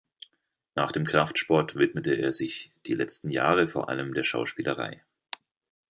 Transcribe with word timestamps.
Nach 0.73 0.91
dem 0.91 1.05
Kraftsport 1.05 1.75
widmete 1.75 2.15
er 2.15 2.31
sich 2.33 2.71
die 2.87 2.95
letzten 2.95 3.29
Jahre 3.29 3.67
vor 3.67 3.87
allem 3.87 4.15
der 4.15 4.23
Schauspielerei. 4.23 5.03